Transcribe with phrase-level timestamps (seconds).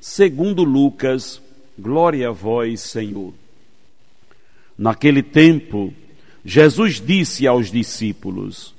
[0.00, 1.40] segundo Lucas.
[1.78, 3.32] Glória a vós, Senhor.
[4.76, 5.92] Naquele tempo,
[6.44, 8.74] Jesus disse aos discípulos: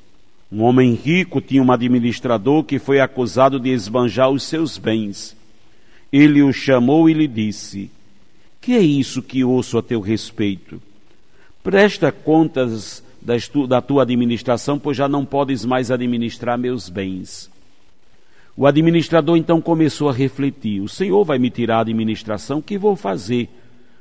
[0.51, 5.35] Um homem rico tinha um administrador que foi acusado de esbanjar os seus bens.
[6.11, 7.89] Ele o chamou e lhe disse:
[8.59, 10.81] Que é isso que ouço a teu respeito?
[11.63, 13.03] Presta contas
[13.67, 17.49] da tua administração, pois já não podes mais administrar meus bens.
[18.55, 22.77] O administrador então começou a refletir: O Senhor vai me tirar a administração, o que
[22.77, 23.49] vou fazer?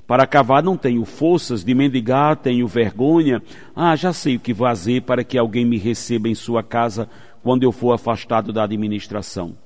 [0.06, 3.40] Para cavar não tenho forças, de mendigar tenho vergonha.
[3.76, 7.08] Ah, já sei o que fazer para que alguém me receba em sua casa
[7.42, 9.56] quando eu for afastado da administração.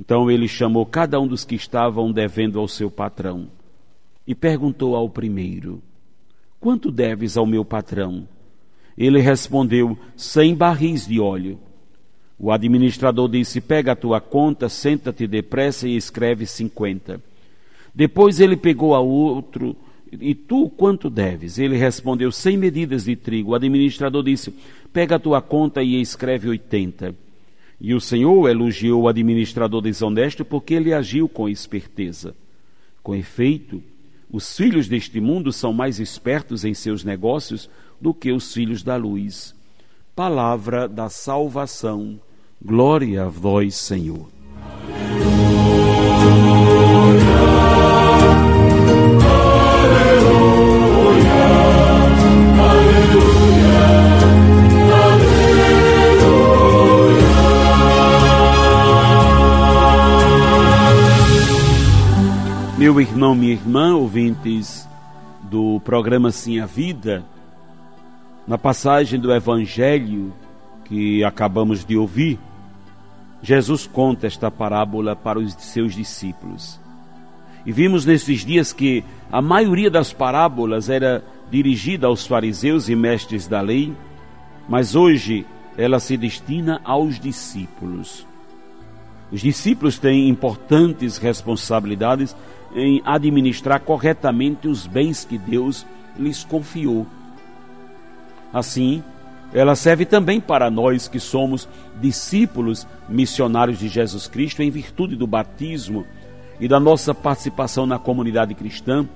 [0.00, 3.48] Então ele chamou cada um dos que estavam devendo ao seu patrão
[4.26, 5.80] e perguntou ao primeiro:
[6.58, 8.28] Quanto deves ao meu patrão?
[8.98, 11.58] Ele respondeu: Cem barris de óleo.
[12.38, 17.20] O administrador disse: Pega a tua conta, senta-te depressa e escreve cinquenta.
[17.94, 19.74] Depois ele pegou a outro:
[20.12, 21.58] E tu quanto deves?
[21.58, 23.52] Ele respondeu: Cem medidas de trigo.
[23.52, 24.54] O administrador disse:
[24.92, 27.14] Pega a tua conta e escreve oitenta.
[27.80, 32.34] E o Senhor elogiou o administrador desonesto porque ele agiu com esperteza.
[33.02, 33.82] Com efeito,
[34.30, 37.68] os filhos deste mundo são mais espertos em seus negócios
[38.00, 39.54] do que os filhos da luz.
[40.14, 42.18] Palavra da salvação.
[42.68, 44.26] Glória a vós, Senhor.
[62.76, 64.88] Meu irmão, minha irmã, ouvintes
[65.42, 67.24] do programa Sim a Vida,
[68.44, 70.32] na passagem do Evangelho
[70.84, 72.40] que acabamos de ouvir,
[73.42, 76.80] Jesus conta esta parábola para os seus discípulos.
[77.64, 83.46] E vimos nesses dias que a maioria das parábolas era dirigida aos fariseus e mestres
[83.46, 83.92] da lei,
[84.68, 88.26] mas hoje ela se destina aos discípulos.
[89.30, 92.36] Os discípulos têm importantes responsabilidades
[92.74, 95.84] em administrar corretamente os bens que Deus
[96.18, 97.06] lhes confiou.
[98.52, 99.02] Assim,
[99.52, 101.68] ela serve também para nós que somos
[102.00, 106.04] discípulos missionários de Jesus Cristo em virtude do batismo
[106.60, 109.08] e da nossa participação na comunidade cristã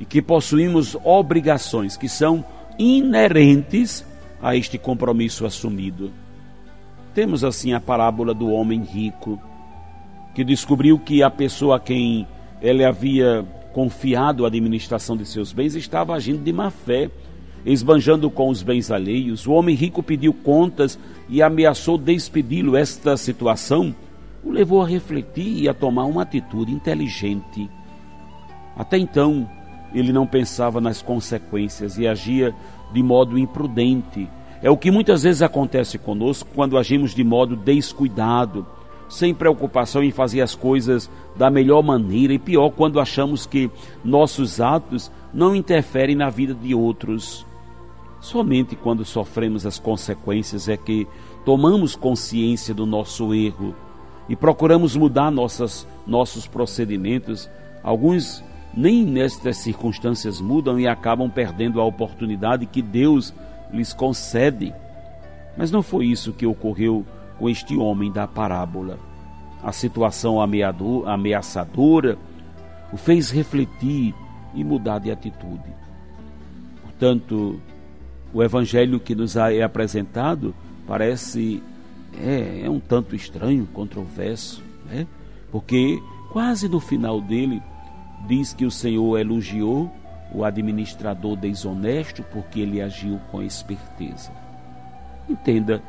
[0.00, 2.44] e que possuímos obrigações que são
[2.78, 4.04] inerentes
[4.42, 6.12] a este compromisso assumido.
[7.14, 9.40] Temos assim a parábola do homem rico
[10.34, 12.26] que descobriu que a pessoa a quem
[12.60, 17.10] ele havia confiado a administração de seus bens, estava agindo de má fé,
[17.72, 19.46] esbanjando com os bens alheios.
[19.46, 20.98] O homem rico pediu contas
[21.28, 22.76] e ameaçou despedi-lo.
[22.76, 23.94] Esta situação
[24.42, 27.68] o levou a refletir e a tomar uma atitude inteligente.
[28.76, 29.48] Até então,
[29.92, 32.54] ele não pensava nas consequências e agia
[32.92, 34.28] de modo imprudente.
[34.62, 38.66] É o que muitas vezes acontece conosco quando agimos de modo descuidado
[39.08, 43.70] sem preocupação em fazer as coisas da melhor maneira e pior quando achamos que
[44.04, 47.46] nossos atos não interferem na vida de outros.
[48.20, 51.06] Somente quando sofremos as consequências é que
[51.44, 53.74] tomamos consciência do nosso erro
[54.28, 57.48] e procuramos mudar nossas, nossos procedimentos.
[57.82, 58.42] Alguns
[58.74, 63.32] nem nestas circunstâncias mudam e acabam perdendo a oportunidade que Deus
[63.72, 64.74] lhes concede.
[65.56, 67.06] Mas não foi isso que ocorreu
[67.38, 68.98] com este homem da parábola.
[69.62, 72.18] A situação ameaçadora
[72.92, 74.14] o fez refletir
[74.54, 75.74] e mudar de atitude.
[76.82, 77.60] Portanto,
[78.32, 80.54] o evangelho que nos é apresentado
[80.86, 81.62] parece
[82.18, 85.06] é, é um tanto estranho, controverso, né?
[85.50, 87.62] porque quase no final dele
[88.26, 89.90] diz que o Senhor elogiou
[90.32, 94.30] o administrador desonesto porque ele agiu com esperteza.
[95.28, 95.82] Entenda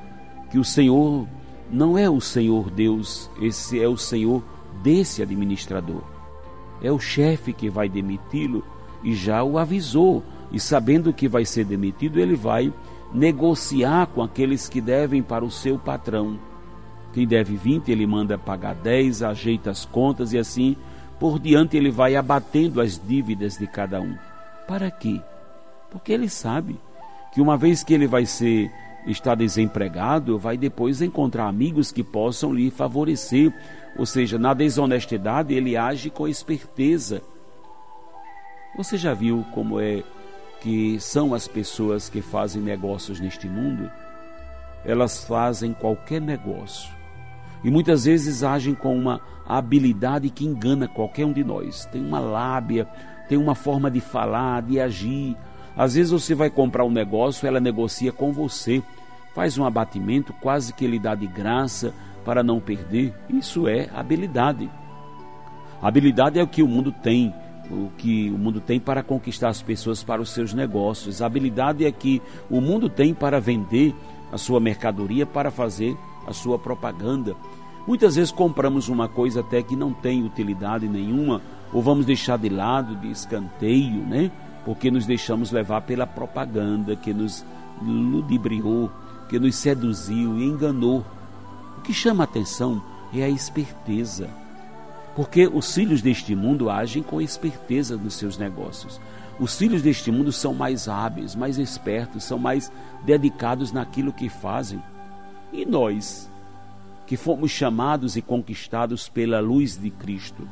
[0.50, 1.27] que o Senhor
[1.71, 4.44] não é o Senhor Deus, esse é o Senhor
[4.81, 6.01] desse administrador.
[6.81, 8.63] É o chefe que vai demiti-lo
[9.03, 10.24] e já o avisou.
[10.51, 12.73] E sabendo que vai ser demitido, ele vai
[13.13, 16.39] negociar com aqueles que devem para o seu patrão.
[17.13, 20.75] Quem deve 20, ele manda pagar 10, ajeita as contas e assim
[21.19, 24.15] por diante ele vai abatendo as dívidas de cada um.
[24.67, 25.21] Para quê?
[25.91, 26.79] Porque ele sabe
[27.33, 28.71] que uma vez que ele vai ser
[29.05, 33.53] está desempregado, vai depois encontrar amigos que possam lhe favorecer.
[33.97, 37.21] Ou seja, na desonestidade ele age com esperteza.
[38.77, 40.03] Você já viu como é
[40.61, 43.89] que são as pessoas que fazem negócios neste mundo?
[44.85, 47.00] Elas fazem qualquer negócio
[47.63, 51.85] e muitas vezes agem com uma habilidade que engana qualquer um de nós.
[51.85, 52.88] Tem uma lábia,
[53.27, 55.35] tem uma forma de falar, de agir,
[55.75, 58.81] às vezes você vai comprar um negócio, ela negocia com você,
[59.33, 63.13] faz um abatimento, quase que ele dá de graça para não perder.
[63.29, 64.69] Isso é habilidade.
[65.81, 67.33] habilidade é o que o mundo tem,
[67.69, 71.21] o que o mundo tem para conquistar as pessoas para os seus negócios.
[71.21, 73.95] A habilidade é que o mundo tem para vender
[74.31, 75.95] a sua mercadoria, para fazer
[76.27, 77.36] a sua propaganda.
[77.88, 81.42] Muitas vezes compramos uma coisa até que não tem utilidade nenhuma,
[81.74, 84.31] ou vamos deixar de lado, de escanteio, né?
[84.66, 87.45] porque nos deixamos levar pela propaganda que nos
[87.81, 88.92] ludibriou,
[89.27, 91.04] que nos seduziu e enganou.
[91.77, 92.81] O que chama atenção
[93.13, 94.30] é a esperteza,
[95.19, 99.01] porque os filhos deste mundo agem com esperteza nos seus negócios.
[99.38, 102.71] Os filhos deste mundo são mais hábeis, mais espertos, são mais
[103.04, 104.81] dedicados naquilo que fazem.
[105.51, 106.30] E nós,
[107.06, 110.48] que fomos chamados e conquistados pela luz de Cristo,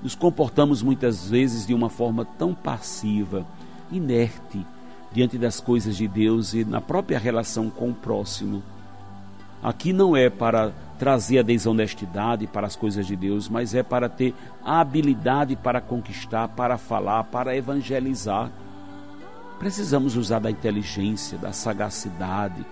[0.00, 3.44] nos comportamos muitas vezes de uma forma tão passiva,
[3.90, 4.64] inerte,
[5.12, 8.62] diante das coisas de Deus e na própria relação com o próximo.
[9.66, 14.08] Aqui não é para trazer a desonestidade para as coisas de Deus, mas é para
[14.08, 14.32] ter
[14.64, 18.50] a habilidade para conquistar, para falar, para evangelizar.
[19.58, 22.64] Precisamos usar da inteligência, da sagacidade,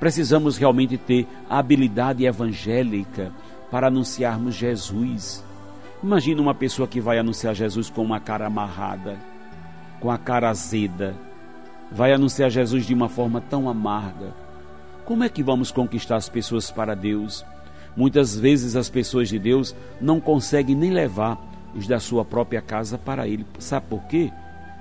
[0.00, 3.30] precisamos realmente ter a habilidade evangélica
[3.70, 5.44] para anunciarmos Jesus
[6.02, 9.18] Imagina uma pessoa que vai anunciar Jesus com uma cara amarrada,
[10.00, 11.14] com a cara azeda,
[11.92, 14.32] vai anunciar Jesus de uma forma tão amarga.
[15.10, 17.44] Como é que vamos conquistar as pessoas para Deus?
[17.96, 21.36] Muitas vezes as pessoas de Deus não conseguem nem levar
[21.74, 23.44] os da sua própria casa para Ele.
[23.58, 24.30] Sabe por quê?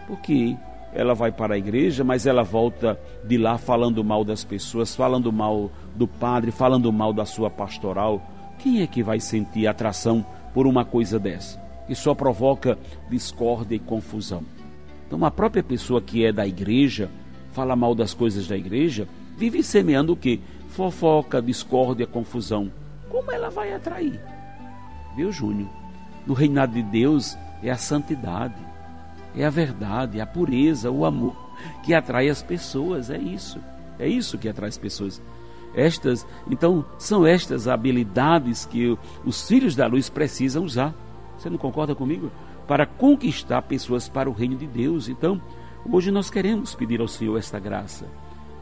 [0.05, 0.55] Porque
[0.93, 5.33] ela vai para a igreja, mas ela volta de lá falando mal das pessoas, falando
[5.33, 8.21] mal do padre, falando mal da sua pastoral.
[8.59, 10.23] Quem é que vai sentir atração
[10.53, 12.77] por uma coisa dessa, que só provoca
[13.09, 14.43] discórdia e confusão.
[15.07, 17.09] Então, a própria pessoa que é da igreja,
[17.51, 19.07] fala mal das coisas da igreja,
[19.39, 20.41] vive semeando o que?
[20.67, 22.69] Fofoca, discórdia, confusão.
[23.09, 24.19] Como ela vai atrair?
[25.15, 25.69] Viu, Júnior?
[26.27, 28.61] No reinado de Deus é a santidade,
[29.33, 31.35] é a verdade, é a pureza, o amor
[31.83, 33.09] que atrai as pessoas.
[33.09, 33.59] É isso.
[33.97, 35.21] É isso que atrai as pessoas.
[35.73, 40.93] Estas, então, são estas habilidades que os filhos da luz precisam usar.
[41.37, 42.29] Você não concorda comigo?
[42.67, 45.07] Para conquistar pessoas para o reino de Deus.
[45.07, 45.41] Então,
[45.89, 48.05] hoje nós queremos pedir ao Senhor esta graça,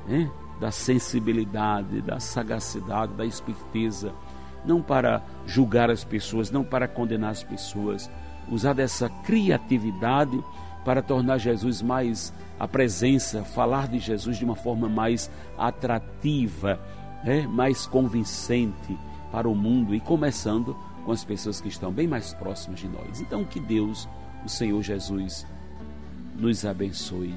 [0.07, 0.29] né?
[0.59, 4.13] Da sensibilidade, da sagacidade, da esperteza,
[4.65, 8.09] não para julgar as pessoas, não para condenar as pessoas,
[8.49, 10.43] usar dessa criatividade
[10.83, 16.79] para tornar Jesus mais a presença, falar de Jesus de uma forma mais atrativa,
[17.25, 18.97] é, mais convincente
[19.31, 20.75] para o mundo e começando
[21.05, 23.21] com as pessoas que estão bem mais próximas de nós.
[23.21, 24.07] Então, que Deus,
[24.45, 25.45] o Senhor Jesus,
[26.37, 27.35] nos abençoe.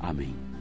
[0.00, 0.53] Amém.